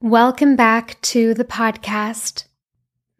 [0.00, 2.44] Welcome back to the podcast.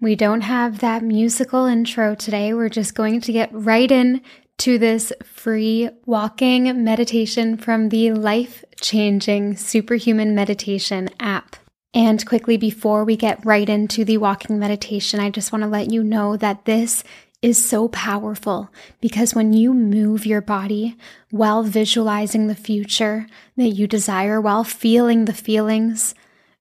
[0.00, 2.54] We don't have that musical intro today.
[2.54, 4.22] We're just going to get right in
[4.58, 11.56] to this free walking meditation from the life changing superhuman meditation app.
[11.94, 15.90] And quickly before we get right into the walking meditation, I just want to let
[15.90, 17.02] you know that this
[17.42, 18.70] is so powerful
[19.00, 20.96] because when you move your body
[21.30, 23.26] while visualizing the future
[23.56, 26.14] that you desire, while feeling the feelings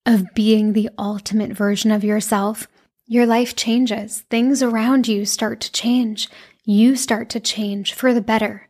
[0.08, 2.68] of being the ultimate version of yourself,
[3.06, 4.22] your life changes.
[4.30, 6.30] Things around you start to change.
[6.64, 8.70] You start to change for the better.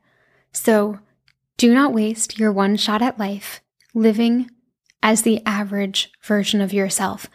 [0.51, 0.99] So
[1.55, 3.61] do not waste your one shot at life
[3.93, 4.49] living
[5.01, 7.27] as the average version of yourself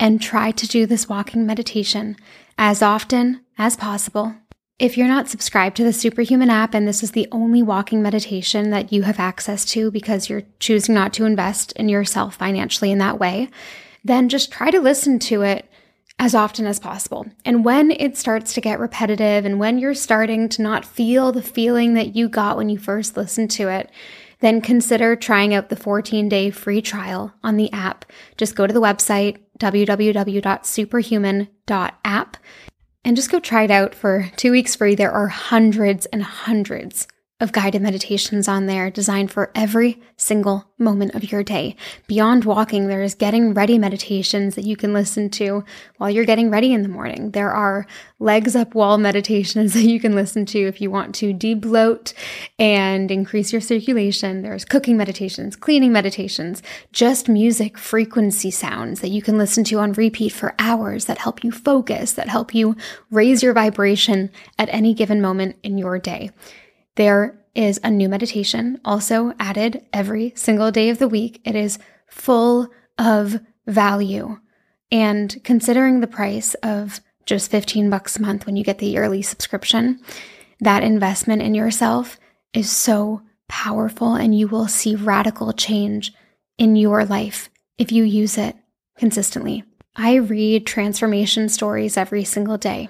[0.00, 2.16] and try to do this walking meditation
[2.58, 4.34] as often as possible.
[4.78, 8.70] If you're not subscribed to the Superhuman app and this is the only walking meditation
[8.70, 12.98] that you have access to because you're choosing not to invest in yourself financially in
[12.98, 13.48] that way,
[14.04, 15.70] then just try to listen to it
[16.18, 17.26] as often as possible.
[17.44, 21.42] And when it starts to get repetitive and when you're starting to not feel the
[21.42, 23.90] feeling that you got when you first listened to it,
[24.40, 28.04] then consider trying out the 14 day free trial on the app.
[28.36, 32.36] Just go to the website www.superhuman.app
[33.04, 34.94] and just go try it out for two weeks free.
[34.94, 37.08] There are hundreds and hundreds
[37.42, 41.74] of guided meditations on there designed for every single moment of your day.
[42.06, 45.64] Beyond walking, there's getting ready meditations that you can listen to
[45.96, 47.32] while you're getting ready in the morning.
[47.32, 47.84] There are
[48.20, 52.14] legs up wall meditations that you can listen to if you want to debloat
[52.60, 54.42] and increase your circulation.
[54.42, 59.94] There's cooking meditations, cleaning meditations, just music frequency sounds that you can listen to on
[59.94, 62.76] repeat for hours that help you focus, that help you
[63.10, 66.30] raise your vibration at any given moment in your day.
[66.96, 71.40] There is a new meditation also added every single day of the week.
[71.44, 74.38] It is full of value.
[74.90, 79.22] And considering the price of just 15 bucks a month when you get the yearly
[79.22, 80.00] subscription,
[80.60, 82.18] that investment in yourself
[82.52, 86.12] is so powerful and you will see radical change
[86.58, 87.48] in your life
[87.78, 88.56] if you use it
[88.98, 89.64] consistently.
[89.96, 92.88] I read transformation stories every single day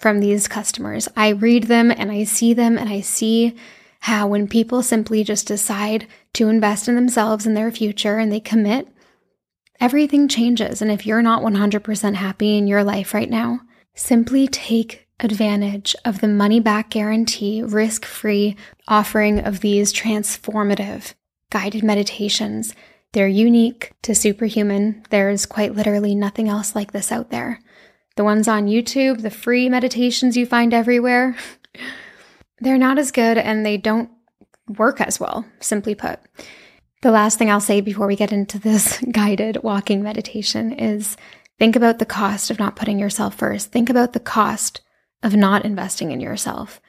[0.00, 1.08] from these customers.
[1.14, 3.54] I read them and I see them and I see
[4.00, 8.40] how when people simply just decide to invest in themselves and their future and they
[8.40, 8.88] commit,
[9.78, 10.80] everything changes.
[10.80, 13.60] And if you're not 100% happy in your life right now,
[13.94, 18.56] simply take advantage of the money back guarantee, risk free
[18.88, 21.12] offering of these transformative
[21.50, 22.74] guided meditations.
[23.12, 25.02] They're unique to superhuman.
[25.10, 27.60] There's quite literally nothing else like this out there.
[28.16, 31.36] The ones on YouTube, the free meditations you find everywhere,
[32.60, 34.10] they're not as good and they don't
[34.78, 36.20] work as well, simply put.
[37.02, 41.16] The last thing I'll say before we get into this guided walking meditation is
[41.58, 43.72] think about the cost of not putting yourself first.
[43.72, 44.82] Think about the cost
[45.22, 46.80] of not investing in yourself.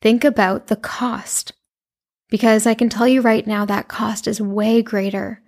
[0.00, 1.52] Think about the cost
[2.30, 5.42] because I can tell you right now that cost is way greater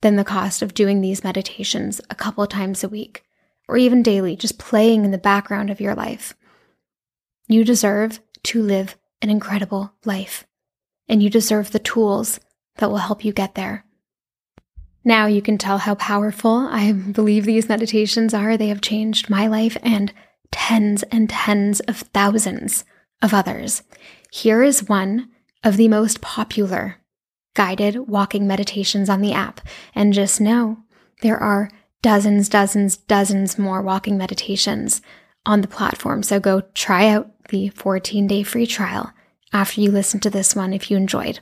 [0.00, 3.24] than the cost of doing these meditations a couple times a week
[3.68, 6.34] or even daily, just playing in the background of your life.
[7.46, 10.46] You deserve to live an incredible life,
[11.08, 12.40] and you deserve the tools
[12.76, 13.84] that will help you get there.
[15.04, 18.56] Now you can tell how powerful I believe these meditations are.
[18.56, 20.12] They have changed my life and
[20.50, 22.84] tens and tens of thousands
[23.22, 23.82] of others.
[24.30, 25.30] Here is one
[25.64, 26.96] of the most popular
[27.54, 29.60] guided walking meditations on the app.
[29.94, 30.78] And just know
[31.22, 31.70] there are
[32.02, 35.02] dozens, dozens, dozens more walking meditations
[35.44, 36.22] on the platform.
[36.22, 39.12] So go try out the 14 day free trial
[39.52, 41.40] after you listen to this one if you enjoyed.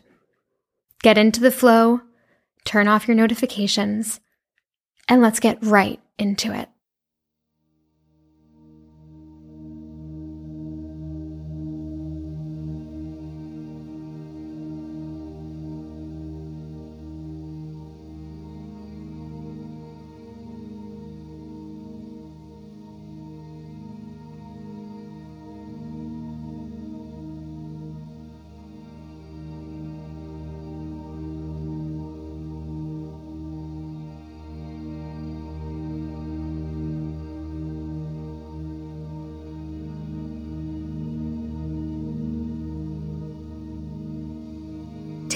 [1.02, 2.00] Get into the flow,
[2.64, 4.20] turn off your notifications,
[5.08, 6.68] and let's get right into it.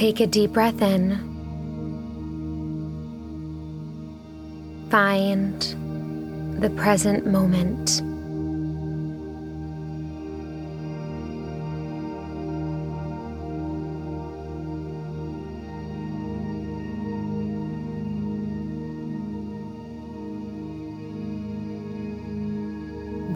[0.01, 1.11] Take a deep breath in.
[4.89, 5.61] Find
[6.63, 8.01] the present moment.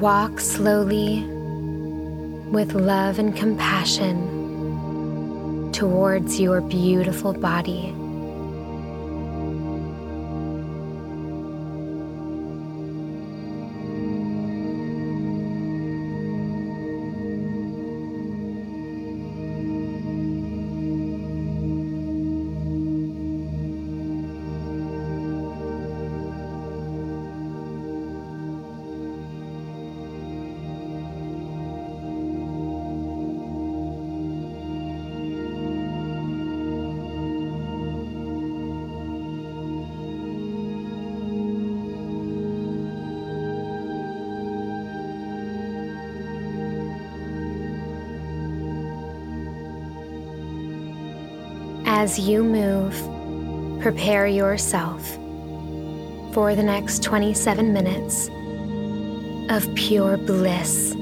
[0.01, 1.25] Walk slowly
[2.51, 4.44] with love and compassion
[5.75, 7.93] towards your beautiful body.
[52.05, 52.93] As you move,
[53.81, 55.03] prepare yourself
[56.35, 58.29] for the next 27 minutes
[59.49, 60.93] of pure bliss,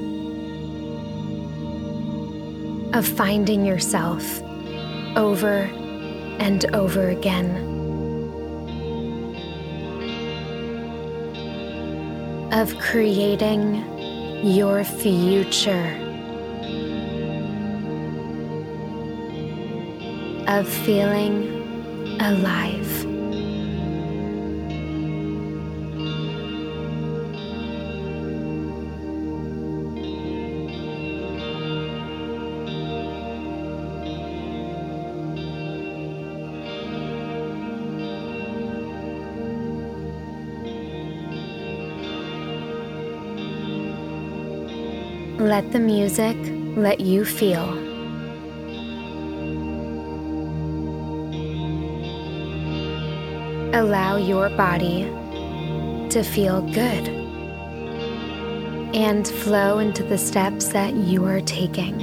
[2.93, 4.41] of finding yourself
[5.17, 5.69] over
[6.39, 7.49] and over again.
[12.53, 16.02] Of creating your future.
[20.59, 21.49] Of feeling
[22.21, 23.05] alive.
[45.39, 46.37] Let the music
[46.77, 47.82] let you feel.
[53.73, 55.03] Allow your body
[56.09, 57.07] to feel good
[58.95, 61.97] and flow into the steps that you are taking.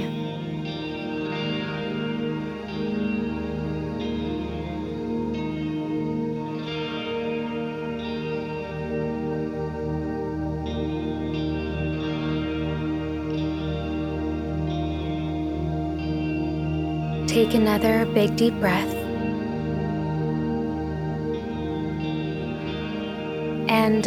[17.27, 19.00] Take another big deep breath.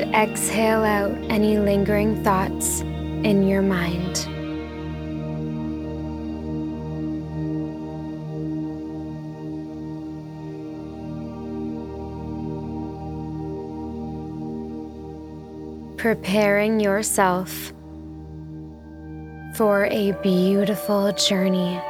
[0.01, 4.27] And exhale out any lingering thoughts in your mind.
[15.97, 17.73] Preparing yourself
[19.55, 21.81] for a beautiful journey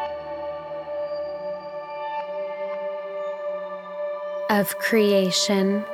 [4.50, 5.84] of creation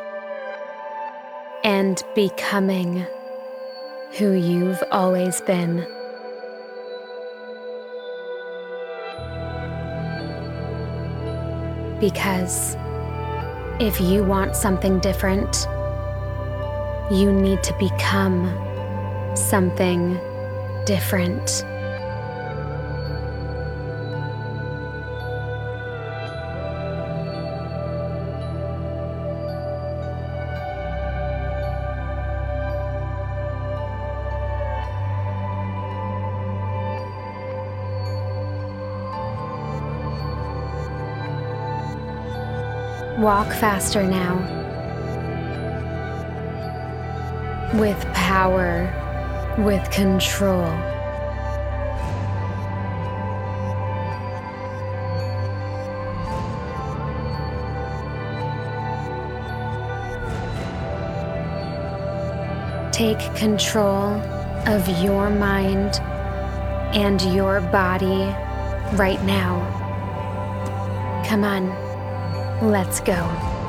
[1.91, 3.05] and becoming
[4.13, 5.79] who you've always been.
[11.99, 12.77] Because
[13.81, 15.67] if you want something different,
[17.11, 18.47] you need to become
[19.35, 20.17] something
[20.87, 21.65] different.
[43.31, 44.35] Walk faster now.
[47.79, 48.91] With power,
[49.57, 50.67] with control.
[62.91, 64.21] Take control
[64.67, 66.01] of your mind
[66.97, 68.35] and your body
[68.97, 69.63] right now.
[71.29, 71.90] Come on.
[72.63, 73.60] Let's go.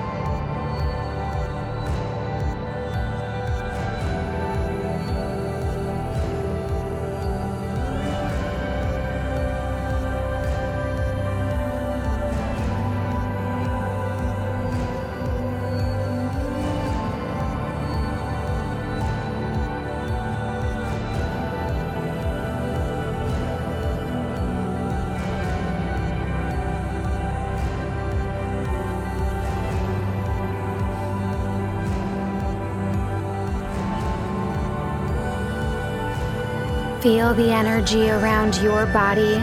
[37.12, 39.36] Feel the energy around your body,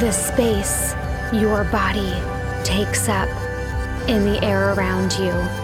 [0.00, 0.92] the space
[1.32, 2.12] your body
[2.64, 3.28] takes up
[4.08, 5.59] in the air around you.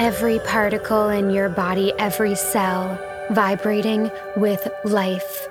[0.00, 2.98] Every particle in your body, every cell
[3.32, 5.46] vibrating with life.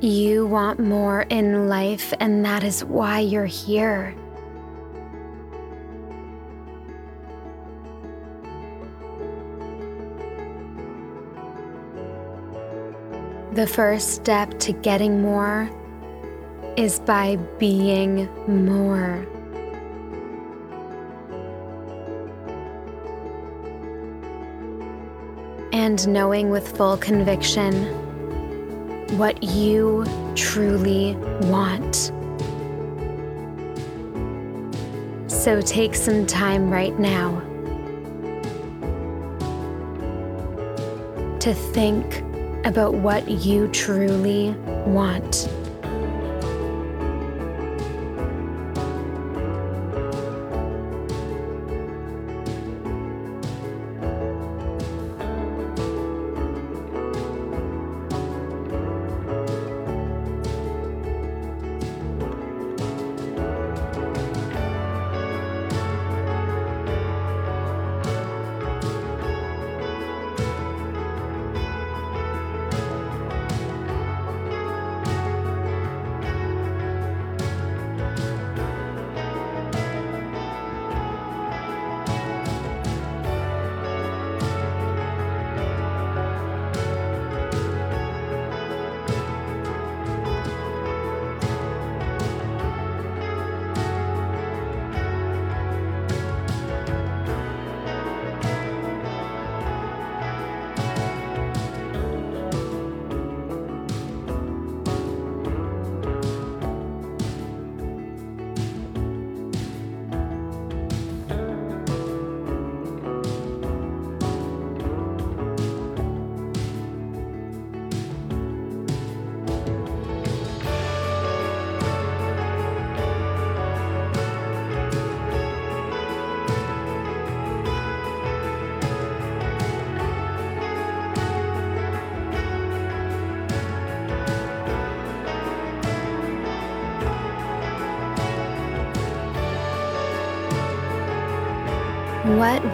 [0.00, 4.14] You want more in life, and that is why you're here.
[13.54, 15.70] The first step to getting more
[16.76, 19.24] is by being more.
[25.72, 27.72] And knowing with full conviction
[29.18, 32.10] what you truly want.
[35.30, 37.38] So take some time right now
[41.38, 42.24] to think
[42.64, 44.50] about what you truly
[44.86, 45.48] want.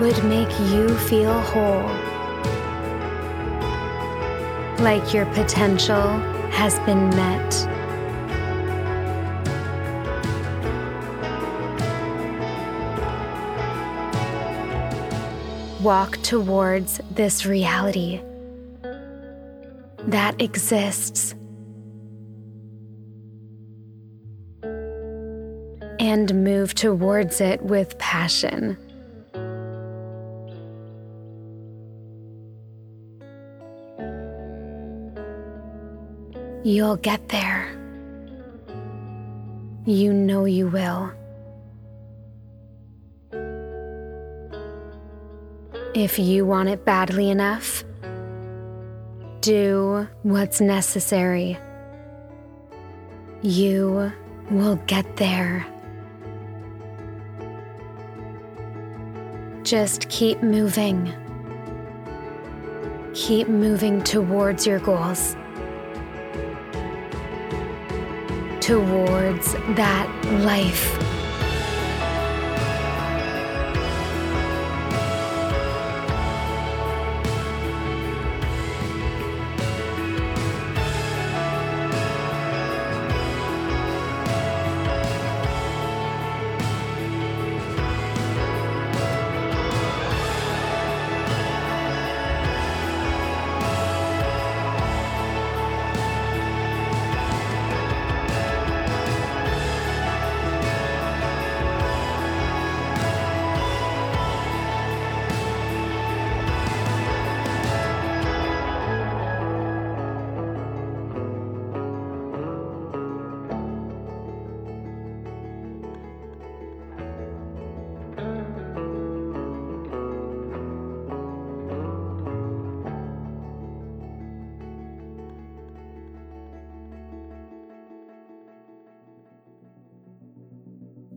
[0.00, 1.86] Would make you feel whole?
[4.82, 6.18] Like your potential
[6.52, 7.68] has been met.
[15.82, 18.22] Walk towards this reality
[20.06, 21.34] that exists.
[25.98, 28.78] And move towards it with passion.
[36.62, 37.74] You'll get there.
[39.86, 41.10] You know you will.
[45.94, 47.82] If you want it badly enough,
[49.40, 51.58] do what's necessary.
[53.40, 54.12] You
[54.50, 55.66] will get there.
[59.62, 61.10] Just keep moving.
[63.14, 65.36] Keep moving towards your goals.
[68.70, 70.06] Towards that
[70.44, 71.19] life.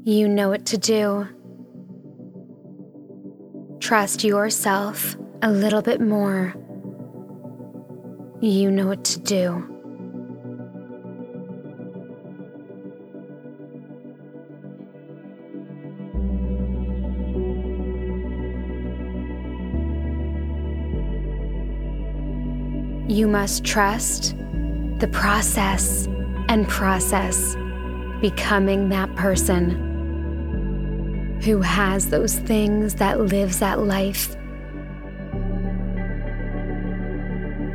[0.06, 1.28] You know what to do.
[3.84, 6.56] trust yourself a little bit more,
[8.40, 9.70] you know what to do.
[23.14, 24.34] You must trust
[25.00, 26.08] the process
[26.48, 27.58] and process
[28.22, 29.93] becoming that person
[31.44, 34.34] who has those things that lives that life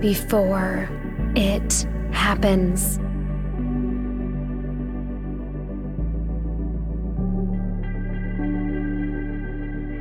[0.01, 0.89] before
[1.37, 2.99] it happens.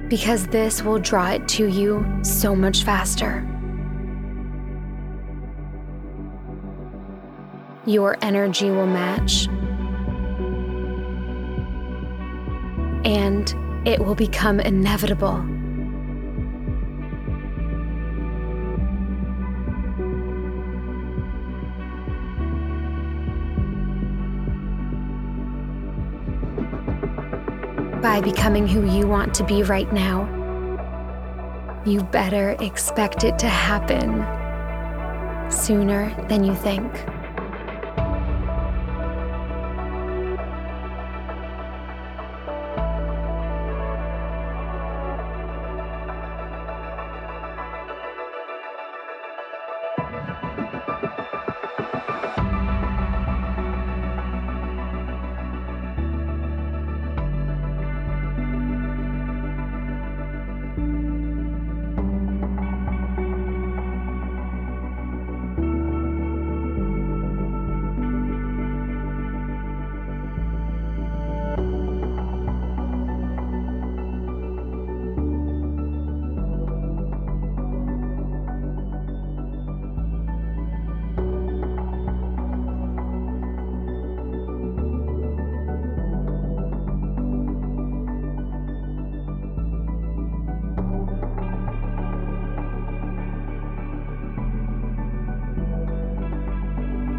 [0.10, 3.46] Because this will draw it to you so much faster.
[7.86, 9.50] Your energy will match.
[13.08, 15.44] And it will become inevitable.
[28.02, 30.24] by becoming who you want to be right now,
[31.86, 34.10] you better expect it to happen
[35.52, 36.92] sooner than you think.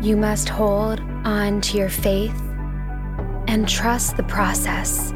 [0.09, 2.41] You must hold on to your faith
[3.47, 5.09] and trust the process.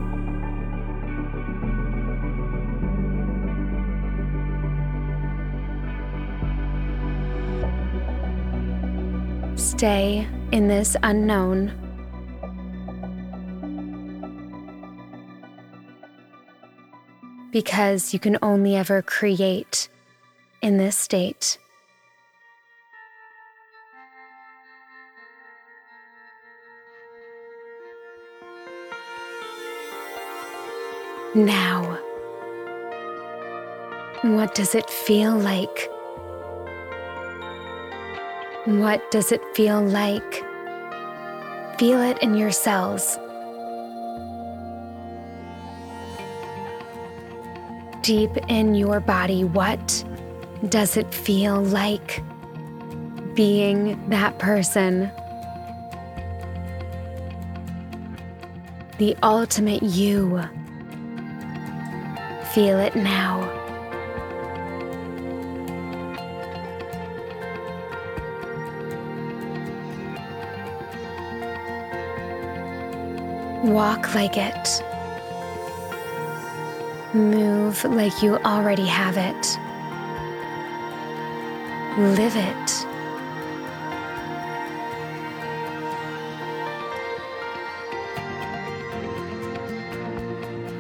[9.57, 11.73] Stay in this unknown.
[17.51, 19.89] Because you can only ever create
[20.61, 21.57] in this state.
[31.35, 31.99] Now,
[34.21, 35.89] what does it feel like?
[38.67, 40.45] What does it feel like?
[41.79, 43.19] Feel it in your cells.
[48.03, 50.05] Deep in your body, what
[50.69, 52.23] does it feel like
[53.33, 55.11] being that person?
[58.99, 60.43] The ultimate you.
[62.55, 63.41] Feel it now.
[73.65, 74.83] Walk like it.
[77.15, 79.59] Move like you already have it.
[81.99, 82.87] Live it.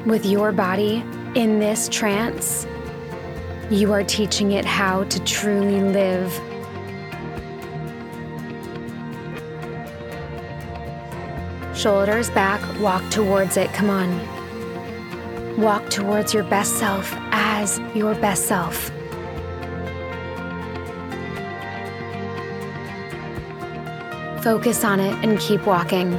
[0.07, 1.03] With your body,
[1.35, 2.67] in this trance,
[3.71, 6.31] you are teaching it how to truly live.
[11.75, 13.73] Shoulders back, walk towards it.
[13.73, 15.57] Come on.
[15.59, 18.91] Walk towards your best self as your best self.
[24.43, 26.13] Focus on it and keep walking.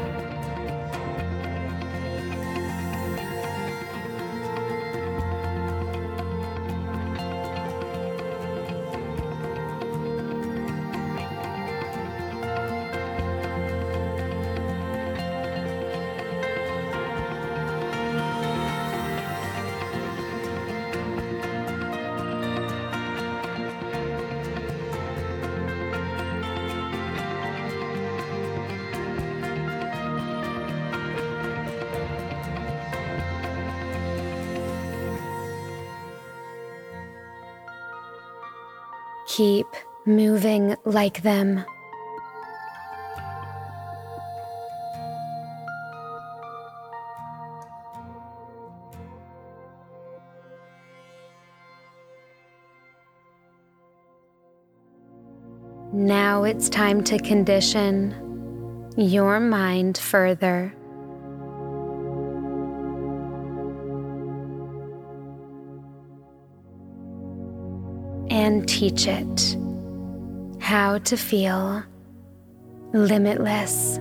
[39.35, 39.65] Keep
[40.05, 41.65] moving like them.
[55.91, 58.13] Now it's time to condition
[58.95, 60.75] your mind further.
[68.65, 69.57] Teach it
[70.59, 71.83] how to feel
[72.93, 73.99] limitless.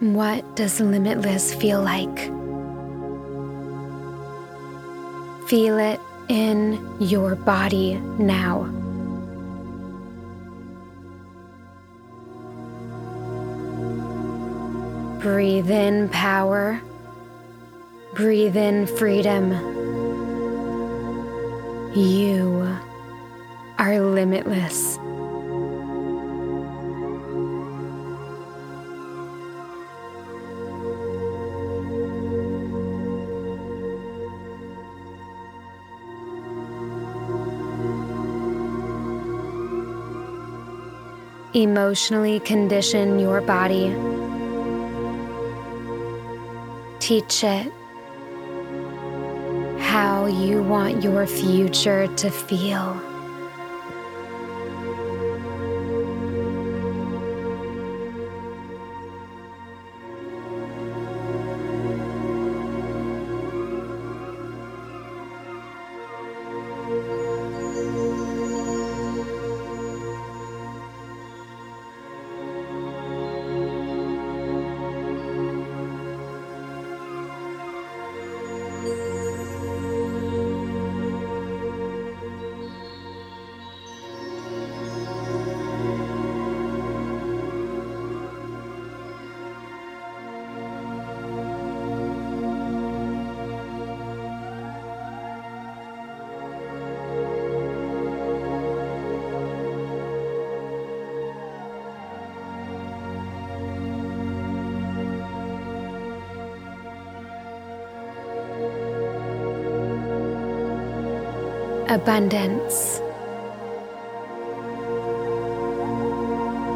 [0.00, 2.18] What does limitless feel like?
[5.48, 8.77] Feel it in your body now.
[15.20, 16.80] Breathe in power.
[18.14, 19.50] Breathe in freedom.
[21.94, 22.78] You
[23.78, 24.98] are limitless.
[41.54, 44.17] Emotionally condition your body.
[47.08, 47.72] Teach it
[49.80, 53.07] how you want your future to feel.
[111.88, 113.00] Abundance.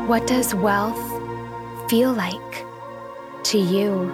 [0.08, 0.98] What does wealth
[1.90, 2.64] feel like
[3.44, 4.10] to you?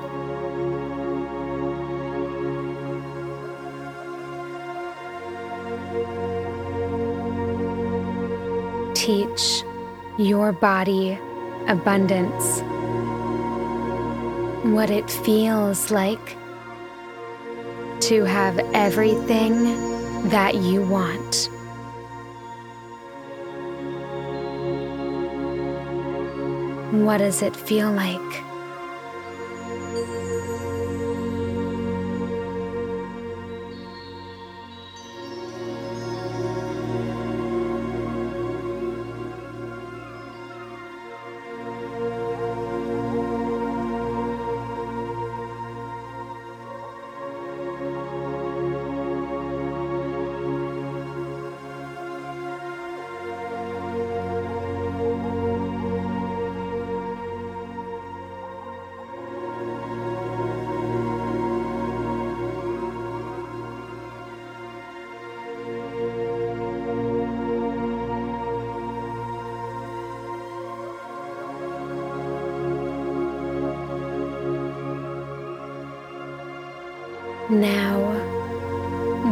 [8.94, 9.62] Teach
[10.18, 11.16] your body
[11.68, 12.60] abundance.
[14.74, 16.36] What it feels like
[18.00, 21.48] to have everything that you want.
[26.92, 28.47] What does it feel like?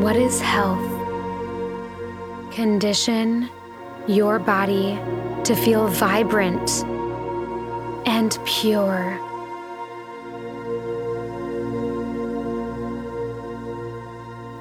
[0.07, 0.89] What is health?
[2.53, 3.51] Condition
[4.07, 4.97] your body
[5.43, 6.85] to feel vibrant
[8.07, 9.19] and pure.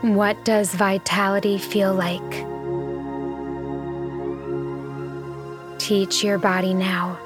[0.01, 2.31] What does vitality feel like?
[5.77, 7.19] Teach your body now.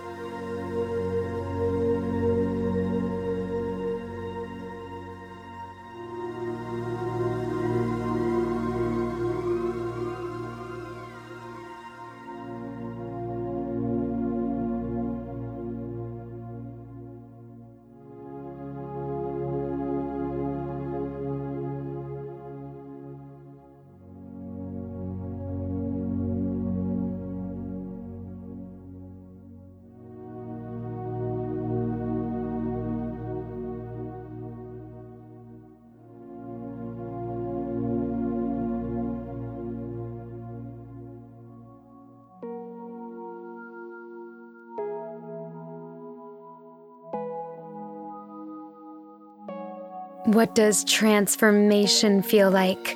[50.29, 52.95] What does transformation feel like?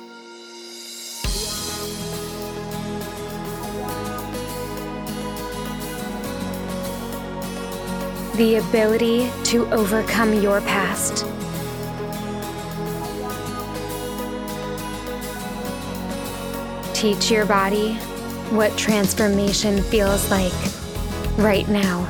[8.36, 11.26] The ability to overcome your past.
[16.94, 17.94] Teach your body
[18.54, 20.52] what transformation feels like
[21.36, 22.08] right now.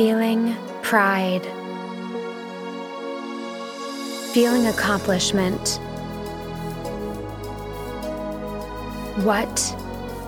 [0.00, 1.44] Feeling pride,
[4.32, 5.78] feeling accomplishment.
[9.26, 9.54] What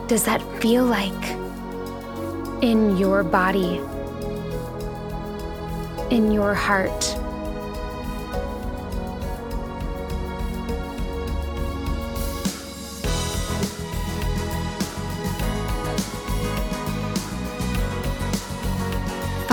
[0.08, 1.24] does that feel like
[2.62, 3.80] in your body,
[6.14, 7.21] in your heart?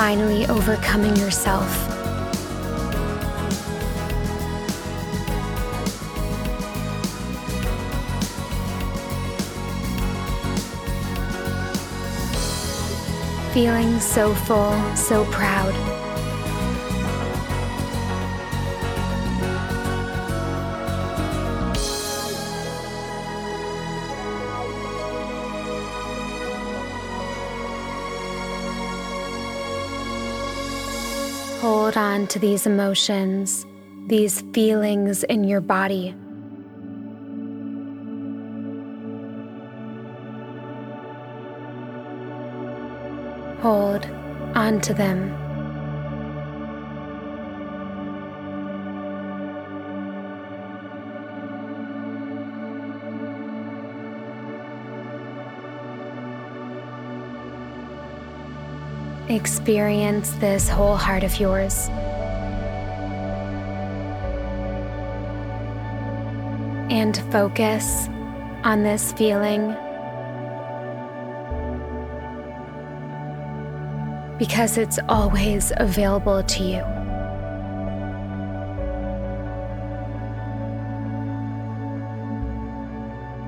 [0.09, 1.69] Finally overcoming yourself.
[13.53, 15.98] Feeling so full, so proud.
[32.29, 33.65] To these emotions,
[34.07, 36.15] these feelings in your body.
[43.61, 44.05] Hold
[44.55, 45.35] on to them.
[59.29, 61.89] Experience this whole heart of yours.
[66.99, 68.09] And focus
[68.65, 69.69] on this feeling
[74.37, 76.81] because it's always available to you.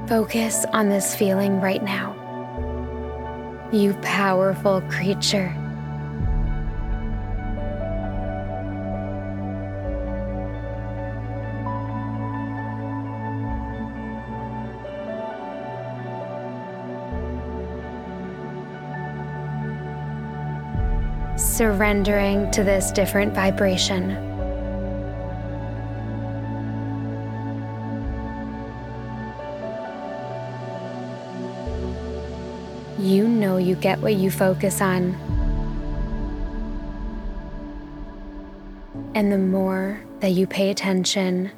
[0.07, 2.15] Focus on this feeling right now.
[3.73, 5.53] You powerful creature.
[21.61, 24.09] Surrendering to this different vibration.
[32.97, 35.13] You know you get what you focus on.
[39.13, 41.51] And the more that you pay attention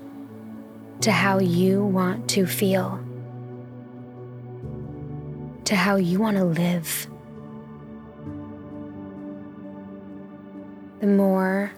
[1.00, 3.00] to how you want to feel,
[5.64, 7.08] to how you want to live.
[11.04, 11.70] The more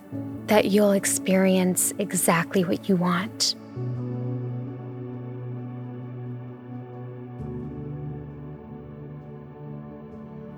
[0.46, 3.56] that you'll experience exactly what you want.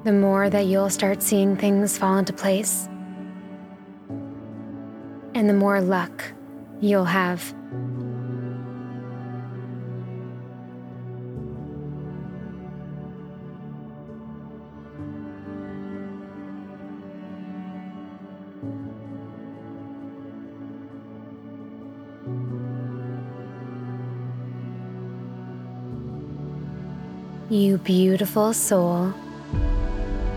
[0.04, 2.90] The more that you'll start seeing things fall into place,
[5.34, 6.26] and the more luck
[6.82, 7.56] you'll have.
[27.84, 29.14] Beautiful soul,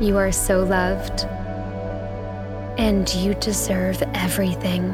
[0.01, 1.25] you are so loved,
[2.79, 4.93] and you deserve everything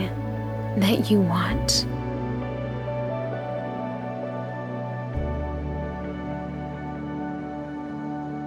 [0.79, 1.85] that you want.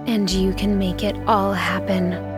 [0.07, 2.29] And you can make it all happen.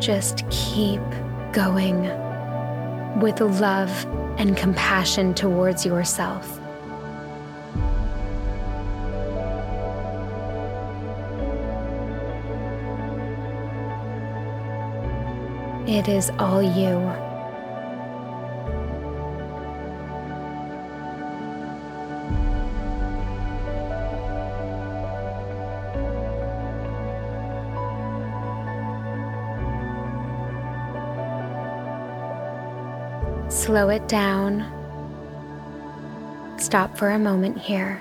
[0.00, 1.00] just keep
[1.52, 2.02] going
[3.20, 4.06] with love
[4.38, 6.59] and compassion towards yourself.
[15.90, 17.00] It is all you.
[33.48, 34.64] Slow it down.
[36.56, 38.00] Stop for a moment here.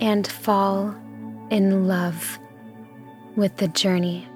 [0.00, 0.92] And fall
[1.50, 2.40] in love
[3.36, 4.28] with the journey.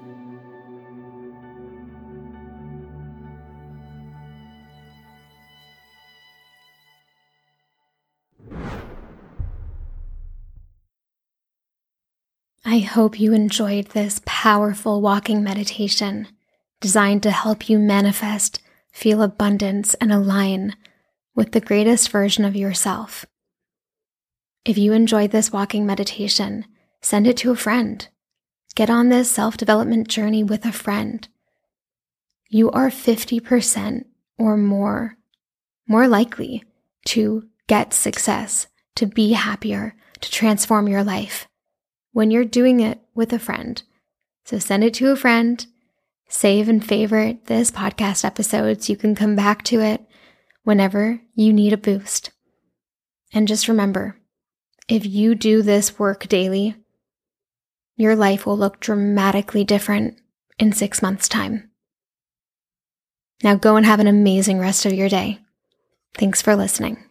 [12.69, 16.27] I hope you enjoyed this powerful walking meditation
[16.81, 20.75] designed to help you manifest, feel abundance, and align
[21.33, 23.25] with the greatest version of yourself.
[24.65, 26.65] If you enjoyed this walking meditation,
[27.01, 28.07] send it to a friend
[28.77, 31.27] Get on this self development journey with a friend.
[32.47, 34.05] You are 50%
[34.37, 35.17] or more
[35.87, 36.63] more likely
[37.05, 41.47] to get success, to be happier, to transform your life
[42.11, 43.81] when you're doing it with a friend.
[44.45, 45.65] So send it to a friend,
[46.29, 50.05] save and favorite this podcast episode so you can come back to it
[50.65, 52.29] whenever you need a boost.
[53.33, 54.17] And just remember
[54.87, 56.75] if you do this work daily,
[57.97, 60.19] your life will look dramatically different
[60.57, 61.69] in six months' time.
[63.43, 65.39] Now go and have an amazing rest of your day.
[66.15, 67.03] Thanks for listening.